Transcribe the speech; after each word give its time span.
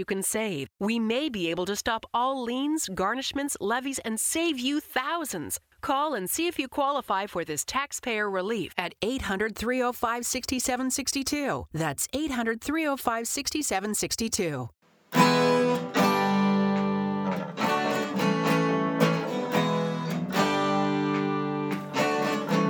you 0.00 0.04
can 0.04 0.22
save. 0.22 0.66
We 0.80 0.98
may 0.98 1.28
be 1.28 1.50
able 1.50 1.66
to 1.66 1.76
stop 1.76 2.06
all 2.12 2.42
liens, 2.42 2.88
garnishments, 2.92 3.54
levies, 3.60 4.00
and 4.00 4.18
save 4.18 4.58
you 4.58 4.80
thousands. 4.80 5.60
Call 5.82 6.14
and 6.14 6.28
see 6.28 6.46
if 6.48 6.58
you 6.58 6.68
qualify 6.68 7.26
for 7.26 7.44
this 7.44 7.64
taxpayer 7.64 8.28
relief 8.28 8.72
at 8.76 8.94
800 9.02 9.54
305 9.54 10.26
6762. 10.26 11.66
That's 11.72 12.08
800 12.12 12.60
305 12.60 13.28
6762. 13.28 14.70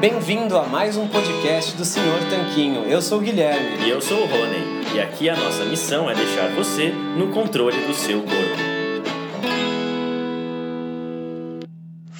Bem-vindo 0.00 0.56
a 0.56 0.66
mais 0.66 0.96
um 0.96 1.06
podcast 1.08 1.76
do 1.76 1.84
Senhor 1.84 2.18
Tanquinho. 2.30 2.84
Eu 2.84 3.02
sou 3.02 3.18
o 3.18 3.20
Guilherme. 3.20 3.84
E 3.84 3.90
eu 3.90 4.00
sou 4.00 4.22
o 4.22 4.26
Rony. 4.26 4.79
E 4.92 5.00
aqui 5.00 5.28
a 5.30 5.36
nossa 5.36 5.64
missão 5.64 6.10
é 6.10 6.14
deixar 6.14 6.48
você 6.48 6.88
no 7.16 7.28
controle 7.28 7.76
do 7.86 7.94
seu 7.94 8.20
corpo. 8.22 8.69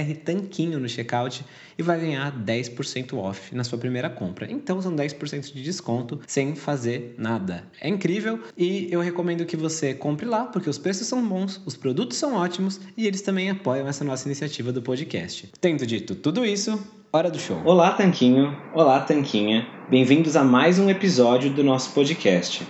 BR 0.00 0.14
Tanquinho 0.24 0.78
no 0.78 0.88
checkout 0.88 1.44
e 1.78 1.82
vai 1.82 2.00
ganhar 2.00 2.32
10% 2.32 3.16
off 3.16 3.54
na 3.54 3.64
sua 3.64 3.78
primeira 3.78 4.08
compra. 4.08 4.50
Então 4.50 4.80
são 4.80 4.94
10% 4.94 5.52
de 5.52 5.62
desconto 5.62 6.20
sem 6.26 6.54
fazer 6.54 7.14
nada. 7.18 7.64
É 7.80 7.88
incrível 7.88 8.40
e 8.56 8.88
eu 8.90 9.00
recomendo 9.00 9.44
que 9.44 9.56
você 9.56 9.94
compre 9.94 10.26
lá 10.26 10.44
porque 10.44 10.68
os 10.68 10.78
preços 10.78 11.06
são 11.06 11.26
bons, 11.26 11.60
os 11.64 11.76
produtos 11.76 12.16
são 12.16 12.34
ótimos 12.34 12.80
e 12.96 13.06
eles 13.06 13.22
também 13.22 13.50
apoiam 13.50 13.88
essa 13.88 14.04
nossa 14.04 14.26
iniciativa 14.26 14.72
do 14.72 14.82
podcast. 14.82 15.50
Tendo 15.60 15.86
dito 15.86 16.14
tudo 16.14 16.44
isso, 16.44 16.82
hora 17.12 17.30
do 17.30 17.38
show. 17.38 17.60
Olá 17.64 17.92
Tanquinho, 17.92 18.56
olá 18.74 19.00
Tanquinha. 19.00 19.66
Bem-vindos 19.88 20.36
a 20.36 20.44
mais 20.44 20.78
um 20.78 20.88
episódio 20.88 21.50
do 21.50 21.64
nosso 21.64 21.92
podcast. 21.92 22.66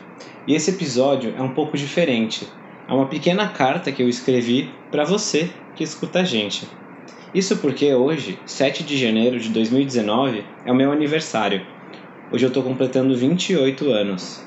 E 0.46 0.54
esse 0.54 0.70
episódio 0.70 1.34
é 1.36 1.42
um 1.42 1.54
pouco 1.54 1.76
diferente. 1.76 2.46
É 2.88 2.92
uma 2.92 3.06
pequena 3.06 3.48
carta 3.48 3.92
que 3.92 4.02
eu 4.02 4.08
escrevi 4.08 4.68
para 4.90 5.04
você 5.04 5.50
que 5.76 5.84
escuta 5.84 6.20
a 6.20 6.24
gente. 6.24 6.66
Isso 7.32 7.58
porque 7.58 7.94
hoje, 7.94 8.38
7 8.44 8.82
de 8.82 8.98
janeiro 8.98 9.38
de 9.38 9.50
2019, 9.50 10.44
é 10.64 10.72
o 10.72 10.74
meu 10.74 10.90
aniversário. 10.90 11.62
Hoje 12.32 12.44
eu 12.44 12.48
estou 12.48 12.62
completando 12.62 13.16
28 13.16 13.88
anos. 13.92 14.44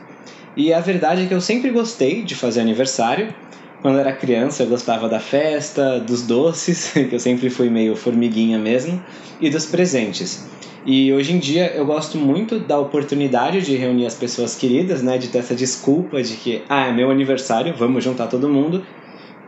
E 0.56 0.74
a 0.74 0.82
verdade 0.82 1.24
é 1.24 1.26
que 1.26 1.34
eu 1.34 1.40
sempre 1.40 1.70
gostei 1.70 2.24
de 2.24 2.36
fazer 2.36 2.60
aniversário. 2.60 3.34
Quando 3.82 4.00
era 4.00 4.12
criança, 4.12 4.64
eu 4.64 4.68
gostava 4.68 5.08
da 5.08 5.20
festa, 5.20 5.98
dos 5.98 6.24
doces, 6.24 6.92
que 7.10 7.16
eu 7.16 7.20
sempre 7.20 7.50
fui 7.50 7.70
meio 7.70 7.96
formiguinha 7.96 8.60
mesmo, 8.60 9.02
e 9.40 9.50
dos 9.50 9.66
presentes. 9.66 10.46
E 10.86 11.14
hoje 11.14 11.32
em 11.32 11.40
dia 11.40 11.72
eu 11.74 11.86
gosto 11.86 12.18
muito 12.18 12.60
da 12.60 12.78
oportunidade 12.78 13.62
de 13.62 13.78
reunir 13.78 14.06
as 14.06 14.16
pessoas 14.16 14.58
queridas, 14.58 15.02
né, 15.02 15.18
de 15.18 15.30
ter 15.30 15.38
essa 15.38 15.56
desculpa 15.56 16.22
de 16.22 16.36
que, 16.36 16.62
ah, 16.68 16.88
é 16.88 16.92
meu 16.92 17.10
aniversário, 17.10 17.74
vamos 17.78 18.04
juntar 18.04 18.28
todo 18.28 18.50
mundo 18.50 18.84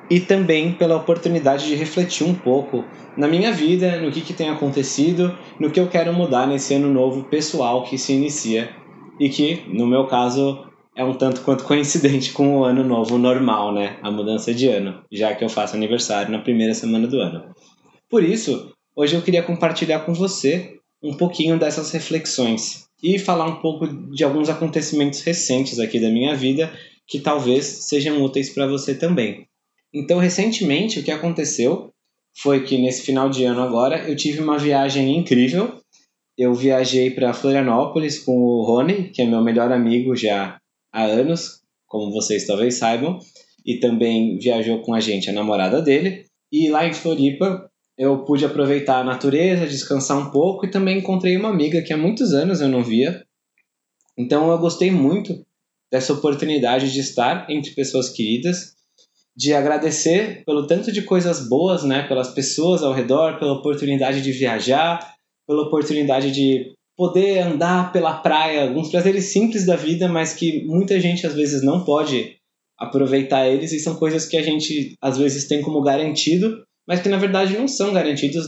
e 0.09 0.19
também 0.19 0.71
pela 0.71 0.95
oportunidade 0.95 1.67
de 1.67 1.75
refletir 1.75 2.25
um 2.25 2.33
pouco 2.33 2.83
na 3.17 3.27
minha 3.27 3.51
vida, 3.51 3.99
no 4.01 4.11
que, 4.11 4.21
que 4.21 4.33
tem 4.33 4.49
acontecido, 4.49 5.38
no 5.59 5.71
que 5.71 5.79
eu 5.79 5.88
quero 5.88 6.13
mudar 6.13 6.47
nesse 6.47 6.73
ano 6.73 6.91
novo 6.91 7.23
pessoal 7.23 7.83
que 7.83 7.97
se 7.97 8.13
inicia 8.13 8.69
e 9.19 9.29
que, 9.29 9.63
no 9.67 9.88
meu 9.88 10.05
caso, 10.05 10.66
é 10.95 11.03
um 11.03 11.13
tanto 11.13 11.41
quanto 11.41 11.63
coincidente 11.66 12.31
com 12.33 12.59
o 12.59 12.63
ano 12.63 12.83
novo 12.83 13.17
normal, 13.17 13.73
né? 13.73 13.97
A 14.01 14.11
mudança 14.11 14.53
de 14.53 14.67
ano, 14.67 15.03
já 15.11 15.33
que 15.33 15.43
eu 15.43 15.49
faço 15.49 15.75
aniversário 15.75 16.31
na 16.31 16.39
primeira 16.39 16.73
semana 16.73 17.07
do 17.07 17.19
ano. 17.19 17.55
Por 18.09 18.23
isso, 18.23 18.72
hoje 18.95 19.16
eu 19.16 19.22
queria 19.22 19.41
compartilhar 19.43 20.01
com 20.01 20.13
você 20.13 20.75
um 21.01 21.13
pouquinho 21.13 21.57
dessas 21.57 21.91
reflexões 21.91 22.85
e 23.01 23.19
falar 23.19 23.45
um 23.45 23.55
pouco 23.55 23.87
de 23.87 24.23
alguns 24.23 24.49
acontecimentos 24.49 25.22
recentes 25.22 25.79
aqui 25.79 25.99
da 25.99 26.09
minha 26.09 26.35
vida 26.35 26.72
que 27.07 27.19
talvez 27.19 27.66
sejam 27.66 28.22
úteis 28.23 28.49
para 28.49 28.66
você 28.66 28.95
também. 28.95 29.47
Então, 29.95 30.19
recentemente, 30.19 31.00
o 31.00 31.03
que 31.03 31.09
aconteceu 31.09 31.89
foi 32.38 32.66
que 32.66 32.78
nesse 32.78 33.03
final 33.03 33.29
de 33.29 33.45
ano 33.45 33.61
agora 33.61 34.09
eu 34.09 34.16
tive 34.17 34.41
uma 34.41 34.59
viagem 34.59 35.17
incrível. 35.17 35.79
Eu 36.38 36.53
viajei 36.53 37.09
para 37.11 37.33
Florianópolis 37.33 38.19
com 38.19 38.38
o 38.38 38.61
Rony, 38.66 39.09
que 39.11 39.22
é 39.22 39.25
meu 39.25 39.41
melhor 39.41 39.72
amigo 39.72 40.13
já 40.13 40.59
há 40.91 41.03
anos, 41.05 41.61
como 41.88 42.11
vocês 42.11 42.45
talvez 42.45 42.75
saibam, 42.75 43.19
e 43.66 43.79
também 43.79 44.38
viajou 44.38 44.81
com 44.81 44.94
a 44.94 45.00
gente 45.00 45.29
a 45.29 45.34
namorada 45.34 45.81
dele. 45.81 46.25
E 46.51 46.67
lá 46.69 46.85
em 46.85 46.94
Floripa 46.94 47.72
eu 47.97 48.25
pude 48.25 48.44
aproveitar 48.44 49.00
a 49.00 49.03
natureza, 49.05 49.66
descansar 49.66 50.17
um 50.19 50.29
pouco 50.29 50.66
e 50.66 50.69
também 50.72 50.97
encontrei 50.97 51.38
uma 51.38 51.47
amiga 51.47 51.81
que 51.81 51.94
há 51.94 51.97
muitos 51.97 52.34
anos 52.34 52.59
eu 52.59 52.67
não 52.67 52.84
via. 52.84 53.25
Então 54.17 54.51
eu 54.51 54.57
gostei 54.57 54.91
muito 54.91 55.45
dessa 55.89 56.11
oportunidade 56.11 56.91
de 56.91 57.00
estar 57.00 57.50
entre 57.50 57.72
pessoas 57.72 58.09
queridas 58.09 58.75
de 59.35 59.53
agradecer 59.53 60.44
pelo 60.46 60.66
tanto 60.66 60.91
de 60.91 61.01
coisas 61.01 61.47
boas, 61.47 61.84
né, 61.84 62.08
pelas 62.08 62.34
pessoas 62.34 62.82
ao 62.82 62.93
redor, 62.93 63.37
pela 63.37 63.53
oportunidade 63.53 64.22
de 64.22 64.32
viajar, 64.32 65.16
pela 65.47 65.64
oportunidade 65.64 66.32
de 66.32 66.73
poder 66.97 67.40
andar 67.40 67.91
pela 67.91 68.14
praia, 68.14 68.64
alguns 68.64 68.90
prazeres 68.90 69.26
simples 69.26 69.66
da 69.66 69.76
vida, 69.76 70.08
mas 70.08 70.34
que 70.34 70.66
muita 70.66 70.99
gente 70.99 71.28
às 71.28 71.34
vezes 71.34 71.61
não 71.61 71.84
pode 71.84 72.37
aproveitar 72.78 73.47
eles 73.47 73.72
e 73.72 73.79
são 73.79 73.96
coisas 73.96 74.26
que 74.26 74.37
a 74.37 74.41
gente 74.41 74.96
às 75.02 75.17
vezes 75.17 75.47
tem 75.47 75.61
como 75.61 75.81
garantido, 75.81 76.64
mas 76.88 77.02
que 77.02 77.09
na 77.09 77.17
verdade 77.17 77.58
não 77.58 77.67
são 77.67 77.93
garantidos. 77.93 78.47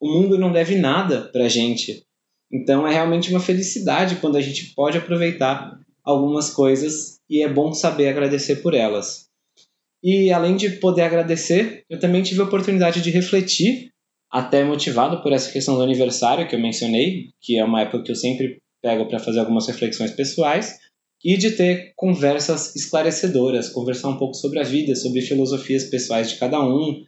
O 0.00 0.08
mundo 0.12 0.38
não 0.38 0.52
deve 0.52 0.76
nada 0.76 1.30
pra 1.32 1.48
gente. 1.48 2.04
Então 2.52 2.86
é 2.86 2.92
realmente 2.92 3.30
uma 3.30 3.40
felicidade 3.40 4.16
quando 4.16 4.36
a 4.36 4.40
gente 4.40 4.74
pode 4.74 4.98
aproveitar 4.98 5.78
algumas 6.04 6.50
coisas 6.50 7.18
e 7.28 7.42
é 7.42 7.48
bom 7.48 7.72
saber 7.72 8.08
agradecer 8.08 8.56
por 8.56 8.74
elas. 8.74 9.25
E 10.02 10.30
além 10.30 10.56
de 10.56 10.70
poder 10.70 11.02
agradecer, 11.02 11.82
eu 11.88 11.98
também 11.98 12.22
tive 12.22 12.40
a 12.40 12.44
oportunidade 12.44 13.00
de 13.00 13.10
refletir, 13.10 13.90
até 14.30 14.64
motivado 14.64 15.22
por 15.22 15.32
essa 15.32 15.50
questão 15.50 15.76
do 15.76 15.82
aniversário 15.82 16.46
que 16.48 16.54
eu 16.54 16.60
mencionei, 16.60 17.30
que 17.40 17.58
é 17.58 17.64
uma 17.64 17.80
época 17.82 18.02
que 18.04 18.10
eu 18.10 18.16
sempre 18.16 18.58
pego 18.82 19.06
para 19.08 19.18
fazer 19.18 19.40
algumas 19.40 19.66
reflexões 19.66 20.10
pessoais. 20.12 20.78
e 21.24 21.36
de 21.36 21.52
ter 21.52 21.92
conversas 21.96 22.76
esclarecedoras, 22.76 23.68
conversar 23.68 24.08
um 24.10 24.18
pouco 24.18 24.34
sobre 24.34 24.60
a 24.60 24.62
vida, 24.62 24.94
sobre 24.94 25.22
filosofias 25.22 25.84
pessoais 25.84 26.30
de 26.30 26.38
cada 26.38 26.60
um, 26.60 27.02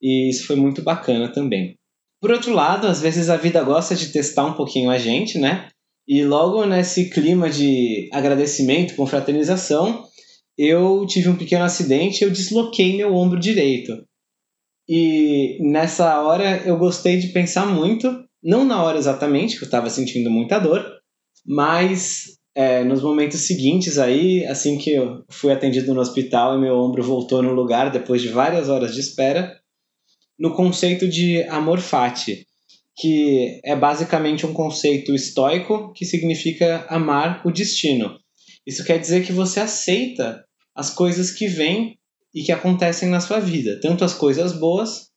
e 0.00 0.30
isso 0.30 0.46
foi 0.46 0.56
muito 0.56 0.80
bacana 0.80 1.30
também. 1.30 1.74
Por 2.20 2.30
outro 2.30 2.52
lado, 2.52 2.86
às 2.86 3.00
vezes 3.00 3.28
a 3.28 3.36
vida 3.36 3.62
gosta 3.62 3.94
de 3.94 4.08
testar 4.08 4.46
um 4.46 4.54
pouquinho 4.54 4.90
a 4.90 4.98
gente, 4.98 5.38
né? 5.38 5.68
E 6.06 6.24
logo 6.24 6.64
nesse 6.64 7.10
clima 7.10 7.50
de 7.50 8.08
agradecimento, 8.12 8.94
confraternização, 8.96 10.04
eu 10.58 11.06
tive 11.06 11.28
um 11.28 11.36
pequeno 11.36 11.64
acidente 11.64 12.24
eu 12.24 12.30
desloquei 12.30 12.96
meu 12.96 13.14
ombro 13.14 13.38
direito. 13.38 14.04
E 14.88 15.58
nessa 15.60 16.20
hora 16.22 16.62
eu 16.66 16.76
gostei 16.76 17.18
de 17.18 17.28
pensar 17.28 17.66
muito, 17.66 18.24
não 18.42 18.64
na 18.64 18.82
hora 18.82 18.98
exatamente, 18.98 19.56
que 19.56 19.62
eu 19.62 19.66
estava 19.66 19.88
sentindo 19.88 20.30
muita 20.30 20.58
dor, 20.58 20.84
mas 21.46 22.38
é, 22.54 22.82
nos 22.82 23.02
momentos 23.02 23.42
seguintes 23.42 23.98
aí, 23.98 24.44
assim 24.46 24.76
que 24.78 24.90
eu 24.90 25.24
fui 25.30 25.52
atendido 25.52 25.94
no 25.94 26.00
hospital 26.00 26.56
e 26.56 26.60
meu 26.60 26.74
ombro 26.76 27.04
voltou 27.04 27.42
no 27.42 27.52
lugar 27.52 27.92
depois 27.92 28.20
de 28.20 28.28
várias 28.28 28.68
horas 28.68 28.94
de 28.94 29.00
espera, 29.00 29.56
no 30.38 30.54
conceito 30.54 31.06
de 31.06 31.42
amor 31.44 31.78
fati, 31.80 32.46
que 32.96 33.60
é 33.64 33.76
basicamente 33.76 34.46
um 34.46 34.52
conceito 34.52 35.14
estoico 35.14 35.92
que 35.92 36.04
significa 36.04 36.84
amar 36.88 37.42
o 37.46 37.52
destino. 37.52 38.18
Isso 38.66 38.84
quer 38.84 38.98
dizer 38.98 39.24
que 39.24 39.32
você 39.32 39.60
aceita 39.60 40.44
as 40.78 40.90
coisas 40.90 41.32
que 41.32 41.48
vêm 41.48 41.98
e 42.32 42.44
que 42.44 42.52
acontecem 42.52 43.08
na 43.08 43.18
sua 43.18 43.40
vida, 43.40 43.80
tanto 43.82 44.04
as 44.04 44.14
coisas 44.14 44.52
boas 44.52 45.08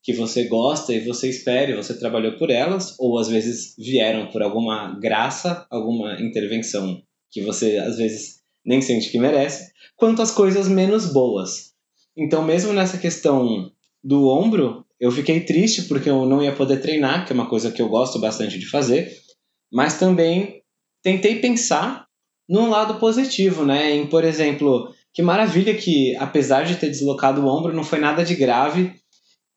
que 0.00 0.12
você 0.12 0.44
gosta 0.44 0.92
e 0.94 1.04
você 1.04 1.28
espera 1.28 1.72
e 1.72 1.76
você 1.76 1.98
trabalhou 1.98 2.38
por 2.38 2.50
elas, 2.50 2.94
ou 3.00 3.18
às 3.18 3.26
vezes 3.26 3.74
vieram 3.76 4.28
por 4.28 4.42
alguma 4.42 4.96
graça, 5.00 5.66
alguma 5.70 6.22
intervenção 6.22 7.02
que 7.32 7.42
você 7.42 7.78
às 7.78 7.96
vezes 7.96 8.38
nem 8.64 8.80
sente 8.80 9.10
que 9.10 9.18
merece, 9.18 9.72
quanto 9.96 10.22
as 10.22 10.30
coisas 10.30 10.68
menos 10.68 11.06
boas. 11.06 11.72
Então, 12.16 12.44
mesmo 12.44 12.72
nessa 12.72 12.96
questão 12.96 13.72
do 14.04 14.28
ombro, 14.28 14.86
eu 15.00 15.10
fiquei 15.10 15.40
triste 15.40 15.82
porque 15.82 16.08
eu 16.08 16.26
não 16.26 16.40
ia 16.40 16.54
poder 16.54 16.80
treinar, 16.80 17.26
que 17.26 17.32
é 17.32 17.34
uma 17.34 17.48
coisa 17.48 17.72
que 17.72 17.82
eu 17.82 17.88
gosto 17.88 18.20
bastante 18.20 18.56
de 18.56 18.70
fazer, 18.70 19.12
mas 19.72 19.98
também 19.98 20.62
tentei 21.02 21.40
pensar 21.40 22.06
num 22.48 22.70
lado 22.70 23.00
positivo, 23.00 23.64
né? 23.64 23.96
Em, 23.96 24.06
por 24.06 24.22
exemplo, 24.22 24.94
que 25.18 25.22
maravilha 25.22 25.74
que, 25.74 26.14
apesar 26.14 26.62
de 26.62 26.76
ter 26.76 26.88
deslocado 26.90 27.40
o 27.40 27.48
ombro, 27.48 27.74
não 27.74 27.82
foi 27.82 27.98
nada 27.98 28.24
de 28.24 28.36
grave 28.36 28.92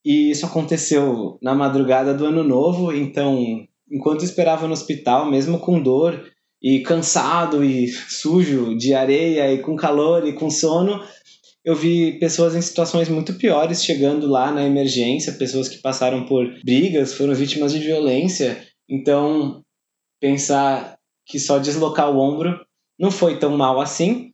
e 0.04 0.32
isso 0.32 0.44
aconteceu 0.44 1.38
na 1.40 1.54
madrugada 1.54 2.16
do 2.16 2.26
ano 2.26 2.44
novo, 2.44 2.92
então, 2.92 3.64
enquanto 3.88 4.26
esperava 4.26 4.66
no 4.66 4.74
hospital, 4.74 5.30
mesmo 5.30 5.60
com 5.60 5.80
dor 5.80 6.20
e 6.60 6.80
cansado 6.80 7.64
e 7.64 7.88
sujo 7.88 8.76
de 8.76 8.96
areia 8.96 9.54
e 9.54 9.60
com 9.60 9.76
calor 9.76 10.28
e 10.28 10.34
com 10.34 10.50
sono, 10.50 11.00
eu 11.64 11.76
vi 11.76 12.18
pessoas 12.18 12.56
em 12.56 12.62
situações 12.64 13.08
muito 13.08 13.36
piores 13.36 13.86
chegando 13.86 14.26
lá 14.26 14.52
na 14.52 14.66
emergência, 14.66 15.32
pessoas 15.34 15.70
que 15.70 15.78
passaram 15.78 16.26
por 16.26 16.44
brigas, 16.66 17.14
foram 17.14 17.36
vítimas 17.36 17.72
de 17.72 17.78
violência. 17.78 18.66
Então, 18.90 19.62
pensar 20.20 20.98
que 21.24 21.40
só 21.40 21.60
deslocar 21.60 22.10
o 22.10 22.18
ombro 22.18 22.60
não 23.00 23.12
foi 23.12 23.38
tão 23.38 23.56
mal 23.56 23.80
assim. 23.80 24.31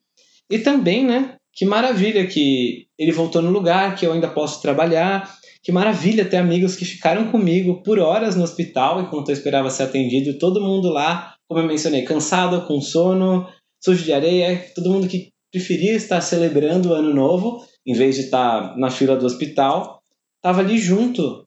E 0.49 0.59
também, 0.59 1.05
né, 1.05 1.35
que 1.53 1.65
maravilha 1.65 2.25
que 2.27 2.87
ele 2.97 3.11
voltou 3.11 3.41
no 3.41 3.51
lugar, 3.51 3.95
que 3.95 4.05
eu 4.05 4.13
ainda 4.13 4.29
posso 4.29 4.61
trabalhar, 4.61 5.29
que 5.63 5.71
maravilha 5.71 6.23
ter 6.23 6.37
amigos 6.37 6.75
que 6.75 6.85
ficaram 6.85 7.31
comigo 7.31 7.81
por 7.83 7.99
horas 7.99 8.35
no 8.35 8.43
hospital 8.43 9.01
enquanto 9.01 9.29
eu 9.29 9.33
esperava 9.33 9.69
ser 9.69 9.83
atendido. 9.83 10.37
Todo 10.37 10.61
mundo 10.61 10.89
lá, 10.89 11.35
como 11.47 11.61
eu 11.61 11.67
mencionei, 11.67 12.03
cansado, 12.03 12.65
com 12.65 12.79
sono, 12.79 13.47
sujo 13.83 14.03
de 14.03 14.13
areia, 14.13 14.65
todo 14.75 14.91
mundo 14.91 15.07
que 15.07 15.29
preferia 15.51 15.93
estar 15.93 16.21
celebrando 16.21 16.89
o 16.89 16.93
ano 16.93 17.13
novo 17.13 17.65
em 17.85 17.93
vez 17.93 18.15
de 18.15 18.21
estar 18.21 18.77
na 18.77 18.89
fila 18.89 19.15
do 19.15 19.25
hospital, 19.25 20.01
estava 20.35 20.61
ali 20.61 20.77
junto 20.77 21.45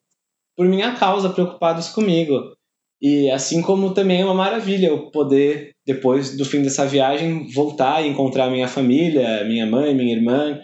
por 0.56 0.66
minha 0.66 0.96
causa, 0.96 1.30
preocupados 1.30 1.88
comigo. 1.88 2.54
E 3.00 3.30
assim 3.30 3.62
como 3.62 3.94
também 3.94 4.20
é 4.20 4.24
uma 4.24 4.34
maravilha 4.34 4.88
eu 4.88 5.10
poder, 5.10 5.70
depois 5.86 6.36
do 6.36 6.44
fim 6.44 6.62
dessa 6.62 6.86
viagem, 6.86 7.50
voltar 7.52 8.04
e 8.04 8.08
encontrar 8.08 8.50
minha 8.50 8.68
família, 8.68 9.44
minha 9.44 9.66
mãe, 9.66 9.94
minha 9.94 10.14
irmã, 10.14 10.60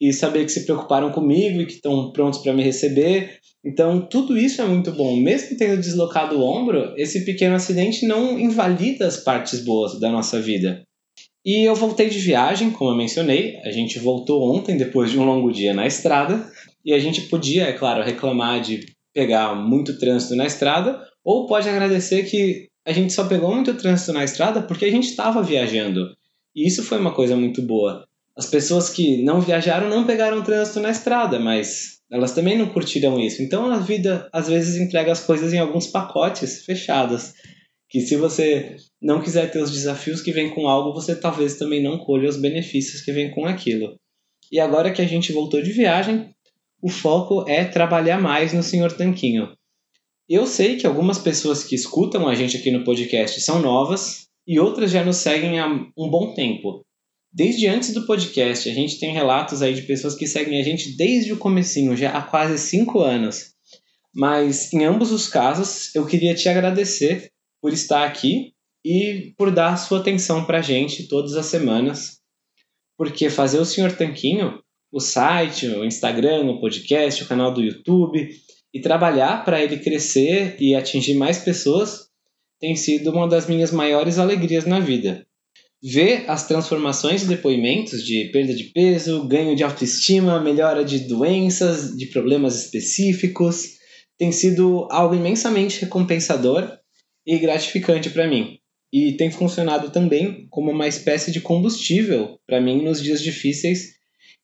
e 0.00 0.12
saber 0.12 0.44
que 0.44 0.52
se 0.52 0.64
preocuparam 0.64 1.12
comigo 1.12 1.60
e 1.60 1.66
que 1.66 1.74
estão 1.74 2.10
prontos 2.10 2.40
para 2.40 2.52
me 2.52 2.62
receber. 2.62 3.38
Então, 3.64 4.00
tudo 4.00 4.36
isso 4.36 4.62
é 4.62 4.64
muito 4.64 4.90
bom. 4.92 5.14
Mesmo 5.16 5.56
tendo 5.56 5.80
deslocado 5.80 6.38
o 6.38 6.42
ombro, 6.42 6.94
esse 6.96 7.24
pequeno 7.24 7.54
acidente 7.54 8.06
não 8.06 8.38
invalida 8.38 9.06
as 9.06 9.18
partes 9.18 9.62
boas 9.62 10.00
da 10.00 10.10
nossa 10.10 10.40
vida. 10.40 10.82
E 11.44 11.62
eu 11.62 11.74
voltei 11.74 12.08
de 12.08 12.18
viagem, 12.18 12.70
como 12.70 12.90
eu 12.90 12.96
mencionei, 12.96 13.58
a 13.64 13.70
gente 13.70 13.98
voltou 13.98 14.42
ontem 14.54 14.76
depois 14.76 15.10
de 15.10 15.18
um 15.18 15.24
longo 15.24 15.52
dia 15.52 15.72
na 15.72 15.86
estrada, 15.86 16.50
e 16.84 16.92
a 16.92 16.98
gente 16.98 17.22
podia, 17.22 17.64
é 17.64 17.72
claro, 17.72 18.02
reclamar 18.02 18.60
de 18.60 18.86
pegar 19.12 19.54
muito 19.54 19.98
trânsito 19.98 20.36
na 20.36 20.46
estrada, 20.46 21.00
ou 21.30 21.46
pode 21.46 21.68
agradecer 21.68 22.24
que 22.24 22.66
a 22.84 22.92
gente 22.92 23.12
só 23.12 23.24
pegou 23.24 23.54
muito 23.54 23.74
trânsito 23.74 24.12
na 24.12 24.24
estrada 24.24 24.62
porque 24.62 24.84
a 24.84 24.90
gente 24.90 25.04
estava 25.04 25.40
viajando. 25.40 26.08
E 26.56 26.66
isso 26.66 26.82
foi 26.82 26.98
uma 26.98 27.14
coisa 27.14 27.36
muito 27.36 27.62
boa. 27.62 28.04
As 28.36 28.46
pessoas 28.46 28.90
que 28.90 29.22
não 29.22 29.40
viajaram 29.40 29.88
não 29.88 30.04
pegaram 30.04 30.42
trânsito 30.42 30.80
na 30.80 30.90
estrada, 30.90 31.38
mas 31.38 32.00
elas 32.10 32.32
também 32.32 32.58
não 32.58 32.70
curtiram 32.70 33.20
isso. 33.20 33.42
Então 33.42 33.70
a 33.70 33.78
vida 33.78 34.28
às 34.32 34.48
vezes 34.48 34.80
entrega 34.80 35.12
as 35.12 35.20
coisas 35.24 35.52
em 35.52 35.58
alguns 35.58 35.86
pacotes 35.86 36.64
fechados. 36.64 37.32
Que 37.88 38.00
se 38.00 38.16
você 38.16 38.74
não 39.00 39.20
quiser 39.20 39.52
ter 39.52 39.62
os 39.62 39.70
desafios 39.70 40.20
que 40.20 40.32
vêm 40.32 40.50
com 40.50 40.66
algo, 40.66 40.92
você 40.92 41.14
talvez 41.14 41.56
também 41.56 41.80
não 41.80 41.98
colha 41.98 42.28
os 42.28 42.36
benefícios 42.36 43.02
que 43.02 43.12
vêm 43.12 43.30
com 43.30 43.46
aquilo. 43.46 43.96
E 44.50 44.58
agora 44.58 44.90
que 44.90 45.02
a 45.02 45.06
gente 45.06 45.32
voltou 45.32 45.62
de 45.62 45.72
viagem, 45.72 46.30
o 46.82 46.88
foco 46.88 47.48
é 47.48 47.64
trabalhar 47.64 48.20
mais 48.20 48.52
no 48.52 48.64
Senhor 48.64 48.90
Tanquinho. 48.92 49.48
Eu 50.30 50.46
sei 50.46 50.76
que 50.76 50.86
algumas 50.86 51.18
pessoas 51.18 51.64
que 51.64 51.74
escutam 51.74 52.28
a 52.28 52.36
gente 52.36 52.56
aqui 52.56 52.70
no 52.70 52.84
podcast 52.84 53.40
são 53.40 53.60
novas 53.60 54.28
e 54.46 54.60
outras 54.60 54.92
já 54.92 55.04
nos 55.04 55.16
seguem 55.16 55.58
há 55.58 55.66
um 55.66 56.08
bom 56.08 56.32
tempo. 56.34 56.86
Desde 57.32 57.66
antes 57.66 57.92
do 57.92 58.06
podcast, 58.06 58.70
a 58.70 58.72
gente 58.72 59.00
tem 59.00 59.12
relatos 59.12 59.60
aí 59.60 59.74
de 59.74 59.82
pessoas 59.82 60.14
que 60.14 60.28
seguem 60.28 60.60
a 60.60 60.62
gente 60.62 60.96
desde 60.96 61.32
o 61.32 61.36
comecinho, 61.36 61.96
já 61.96 62.12
há 62.12 62.22
quase 62.22 62.60
cinco 62.60 63.00
anos. 63.00 63.54
Mas 64.14 64.72
em 64.72 64.84
ambos 64.84 65.10
os 65.10 65.26
casos, 65.26 65.92
eu 65.96 66.06
queria 66.06 66.32
te 66.32 66.48
agradecer 66.48 67.32
por 67.60 67.72
estar 67.72 68.06
aqui 68.06 68.52
e 68.84 69.34
por 69.36 69.50
dar 69.50 69.76
sua 69.78 69.98
atenção 69.98 70.44
para 70.44 70.58
a 70.58 70.62
gente 70.62 71.08
todas 71.08 71.34
as 71.34 71.46
semanas. 71.46 72.20
Porque 72.96 73.28
fazer 73.28 73.58
o 73.58 73.64
Senhor 73.64 73.90
Tanquinho, 73.96 74.62
o 74.92 75.00
site, 75.00 75.66
o 75.66 75.84
Instagram, 75.84 76.48
o 76.48 76.60
podcast, 76.60 77.24
o 77.24 77.26
canal 77.26 77.52
do 77.52 77.64
YouTube, 77.64 78.30
e 78.72 78.80
trabalhar 78.80 79.44
para 79.44 79.62
ele 79.62 79.78
crescer 79.78 80.56
e 80.60 80.74
atingir 80.74 81.14
mais 81.14 81.38
pessoas, 81.38 82.08
tem 82.60 82.76
sido 82.76 83.10
uma 83.10 83.28
das 83.28 83.46
minhas 83.46 83.70
maiores 83.70 84.18
alegrias 84.18 84.66
na 84.66 84.80
vida 84.80 85.26
ver 85.82 86.24
as 86.28 86.46
transformações 86.46 87.22
e 87.22 87.26
depoimentos 87.26 88.04
de 88.04 88.26
perda 88.26 88.54
de 88.54 88.64
peso, 88.64 89.26
ganho 89.26 89.56
de 89.56 89.64
autoestima, 89.64 90.40
melhora 90.40 90.84
de 90.84 91.00
doenças, 91.00 91.96
de 91.96 92.06
problemas 92.06 92.64
específicos, 92.64 93.78
tem 94.18 94.30
sido 94.30 94.86
algo 94.90 95.14
imensamente 95.14 95.80
recompensador 95.80 96.70
e 97.26 97.38
gratificante 97.38 98.10
para 98.10 98.28
mim. 98.28 98.58
E 98.92 99.12
tem 99.12 99.30
funcionado 99.30 99.90
também 99.90 100.46
como 100.50 100.70
uma 100.70 100.88
espécie 100.88 101.30
de 101.32 101.40
combustível 101.40 102.38
para 102.46 102.60
mim 102.60 102.82
nos 102.82 103.02
dias 103.02 103.22
difíceis 103.22 103.94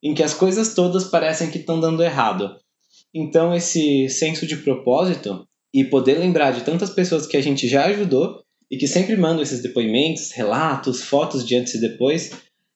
em 0.03 0.15
que 0.15 0.23
as 0.23 0.33
coisas 0.33 0.73
todas 0.75 1.05
parecem 1.05 1.51
que 1.51 1.59
estão 1.59 1.81
dando 1.81 2.03
errado. 2.03 2.57
Então, 3.19 3.55
esse 3.55 4.11
senso 4.11 4.47
de 4.47 4.59
propósito 4.59 5.49
e 5.73 5.83
poder 5.83 6.19
lembrar 6.19 6.51
de 6.51 6.63
tantas 6.63 6.91
pessoas 6.91 7.27
que 7.27 7.35
a 7.35 7.41
gente 7.41 7.67
já 7.67 7.87
ajudou 7.87 8.43
e 8.71 8.77
que 8.77 8.87
sempre 8.87 9.17
mandam 9.17 9.43
esses 9.43 9.63
depoimentos, 9.63 10.33
relatos, 10.33 11.03
fotos 11.03 11.43
de 11.43 11.57
antes 11.57 11.73
e 11.73 11.81
depois, 11.81 12.33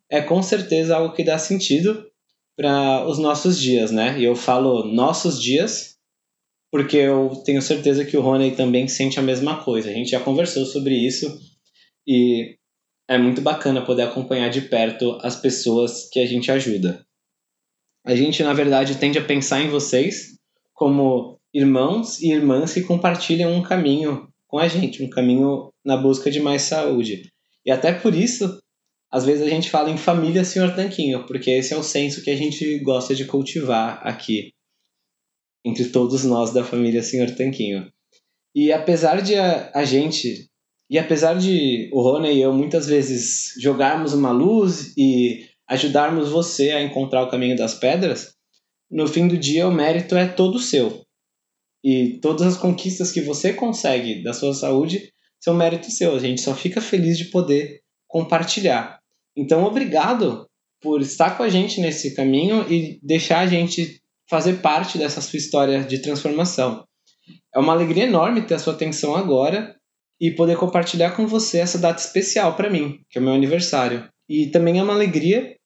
é 0.09 0.23
com 0.23 0.42
certeza 0.42 0.97
algo 0.97 1.14
que 1.14 1.23
dá 1.23 1.37
sentido 1.37 2.06
para 2.56 3.06
os 3.06 3.18
nossos 3.18 3.61
dias, 3.61 3.90
né? 3.90 4.18
E 4.18 4.25
eu 4.25 4.35
falo 4.35 4.82
nossos 4.85 5.42
dias 5.42 5.99
porque 6.73 6.97
eu 6.97 7.42
tenho 7.44 7.61
certeza 7.61 8.02
que 8.02 8.16
o 8.16 8.23
Rony 8.23 8.52
também 8.52 8.88
sente 8.88 9.18
a 9.18 9.23
mesma 9.23 9.62
coisa. 9.62 9.90
A 9.90 9.92
gente 9.92 10.12
já 10.12 10.20
conversou 10.20 10.64
sobre 10.64 10.94
isso 10.94 11.38
e 12.06 12.56
é 13.06 13.18
muito 13.18 13.42
bacana 13.42 13.85
poder 13.85 14.04
acompanhar 14.04 14.49
de 14.49 14.62
perto 14.62 15.18
as 15.20 15.37
pessoas 15.37 16.09
que 16.11 16.18
a 16.18 16.26
gente 16.26 16.50
ajuda. 16.50 17.04
A 18.04 18.14
gente, 18.16 18.42
na 18.42 18.52
verdade, 18.52 18.97
tende 18.97 19.19
a 19.19 19.25
pensar 19.25 19.61
em 19.61 19.69
vocês 19.69 20.38
como 20.73 21.38
irmãos 21.52 22.21
e 22.21 22.33
irmãs 22.33 22.73
que 22.73 22.83
compartilham 22.83 23.52
um 23.52 23.62
caminho 23.62 24.28
com 24.47 24.59
a 24.59 24.66
gente, 24.66 25.02
um 25.02 25.11
caminho 25.11 25.71
na 25.85 25.97
busca 25.97 26.30
de 26.30 26.40
mais 26.40 26.62
saúde. 26.62 27.30
E 27.64 27.71
até 27.71 27.92
por 27.92 28.14
isso, 28.14 28.59
às 29.11 29.25
vezes 29.25 29.47
a 29.47 29.50
gente 29.50 29.71
fala 29.71 29.90
em 29.90 29.99
família 29.99 30.45
Senhor 30.45 30.75
Tanquinho, 30.75 31.26
porque 31.26 31.50
esse 31.50 31.75
é 31.75 31.76
o 31.76 31.83
senso 31.83 32.23
que 32.23 32.30
a 32.30 32.37
gente 32.37 32.78
gosta 32.78 33.14
de 33.14 33.25
cultivar 33.25 34.00
aqui, 34.07 34.52
entre 35.64 35.88
todos 35.90 36.25
nós 36.25 36.52
da 36.52 36.64
família 36.64 37.02
Senhor 37.02 37.30
Tanquinho. 37.33 37.92
E 38.54 38.73
apesar 38.73 39.21
de 39.21 39.35
a, 39.37 39.71
a 39.75 39.85
gente 39.85 40.49
E 40.88 40.99
apesar 40.99 41.35
de 41.38 41.88
o 41.92 42.00
Rony 42.02 42.33
e 42.35 42.40
eu 42.40 42.52
muitas 42.52 42.88
vezes 42.88 43.54
jogarmos 43.61 44.12
uma 44.12 44.33
luz 44.33 44.92
e 44.97 45.50
ajudarmos 45.71 46.29
você 46.29 46.73
a 46.73 46.83
encontrar 46.83 47.23
o 47.23 47.31
caminho 47.31 47.57
das 47.57 47.75
pedras, 47.75 48.35
no 48.91 49.07
fim 49.07 49.29
do 49.29 49.39
dia 49.39 49.69
o 49.69 49.73
mérito 49.73 50.17
é 50.17 50.27
todo 50.27 50.59
seu. 50.59 51.05
E 51.83 52.19
todas 52.21 52.45
as 52.45 52.57
conquistas 52.57 53.12
que 53.12 53.21
você 53.21 53.53
consegue 53.53 54.23
da 54.23 54.35
sua 54.35 54.53
saúde 54.53 55.12
são 55.39 55.55
mérito 55.55 55.91
seu. 55.91 56.15
A 56.15 56.19
gente 56.19 56.41
só 56.41 56.55
fica 56.55 56.81
feliz 56.81 57.17
de 57.17 57.27
poder 57.27 57.81
compartilhar. 58.09 58.99
Então, 59.37 59.65
obrigado 59.65 60.47
por 60.83 61.00
estar 61.00 61.37
com 61.37 61.45
a 61.45 61.49
gente 61.49 61.81
nesse 61.81 62.15
caminho 62.17 62.71
e 62.71 62.99
deixar 63.00 63.39
a 63.39 63.47
gente 63.47 64.03
fazer 64.29 64.55
parte 64.55 64.99
dessa 64.99 65.21
sua 65.21 65.37
história 65.37 65.85
de 65.85 66.03
transformação. 66.03 66.85
É 67.55 67.59
uma 67.61 67.73
alegria 67.73 68.05
enorme 68.05 68.43
ter 68.43 68.55
a 68.55 68.59
sua 68.59 68.73
atenção 68.73 69.15
agora 69.15 69.77
e 70.21 70.33
poder 70.33 70.57
compartilhar 70.57 71.12
com 71.12 71.27
você 71.27 71.59
essa 71.59 71.79
data 71.79 72.00
especial 72.00 72.57
para 72.57 72.69
mim, 72.69 73.00
que 73.09 73.19
é 73.19 73.21
o 73.21 73.25
meu 73.25 73.35
aniversário. 73.35 74.09
E 74.29 74.49
também 74.49 74.79
é 74.79 74.83
uma 74.83 74.95
alegria 74.95 75.57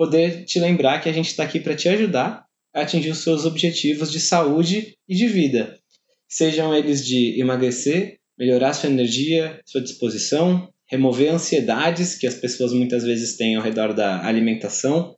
poder 0.00 0.46
te 0.46 0.58
lembrar 0.58 0.98
que 1.02 1.10
a 1.10 1.12
gente 1.12 1.26
está 1.26 1.42
aqui 1.42 1.60
para 1.60 1.76
te 1.76 1.86
ajudar 1.86 2.46
a 2.74 2.80
atingir 2.80 3.10
os 3.10 3.18
seus 3.18 3.44
objetivos 3.44 4.10
de 4.10 4.18
saúde 4.18 4.96
e 5.06 5.14
de 5.14 5.26
vida, 5.26 5.78
sejam 6.26 6.74
eles 6.74 7.04
de 7.04 7.38
emagrecer, 7.38 8.16
melhorar 8.38 8.72
sua 8.72 8.88
energia, 8.88 9.60
sua 9.62 9.82
disposição, 9.82 10.72
remover 10.90 11.30
ansiedades 11.30 12.14
que 12.14 12.26
as 12.26 12.34
pessoas 12.34 12.72
muitas 12.72 13.04
vezes 13.04 13.36
têm 13.36 13.56
ao 13.56 13.62
redor 13.62 13.92
da 13.92 14.26
alimentação, 14.26 15.14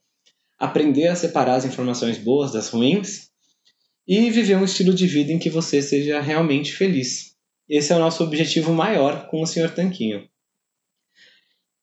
aprender 0.59 1.07
a 1.07 1.15
separar 1.15 1.55
as 1.55 1.65
informações 1.65 2.19
boas 2.19 2.51
das 2.51 2.69
ruins 2.69 3.29
e 4.05 4.33
viver 4.33 4.57
um 4.57 4.65
estilo 4.65 4.93
de 4.93 5.07
vida 5.07 5.31
em 5.31 5.39
que 5.39 5.49
você 5.49 5.81
seja 5.81 6.21
realmente 6.21 6.73
feliz. 6.73 7.37
Esse 7.69 7.93
é 7.93 7.97
o 7.97 8.01
nosso 8.01 8.25
objetivo 8.25 8.73
maior 8.73 9.29
com 9.29 9.43
o 9.43 9.47
Sr. 9.47 9.73
Tanquinho. 9.73 10.29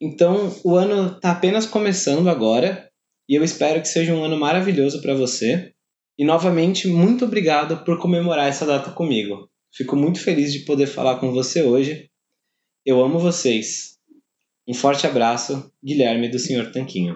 Então, 0.02 0.54
o 0.66 0.76
ano 0.76 1.16
está 1.16 1.32
apenas 1.32 1.66
começando 1.66 2.30
agora 2.30 2.89
e 3.30 3.36
eu 3.36 3.44
espero 3.44 3.80
que 3.80 3.88
seja 3.88 4.12
um 4.12 4.24
ano 4.24 4.36
maravilhoso 4.36 5.04
para 5.04 5.14
você. 5.14 5.72
E 6.18 6.26
novamente, 6.26 6.88
muito 6.88 7.26
obrigado 7.26 7.86
por 7.86 8.00
comemorar 8.00 8.48
essa 8.48 8.66
data 8.66 8.90
comigo. 8.90 9.48
Fico 9.72 9.96
muito 9.96 10.20
feliz 10.20 10.52
de 10.52 10.62
poder 10.66 10.88
falar 10.88 11.20
com 11.20 11.32
você 11.32 11.62
hoje. 11.62 12.10
Eu 12.84 13.00
amo 13.00 13.20
vocês. 13.20 14.00
Um 14.68 14.74
forte 14.74 15.06
abraço, 15.06 15.72
Guilherme 15.84 16.28
do 16.28 16.40
Sr. 16.40 16.72
Tanquinho. 16.72 17.16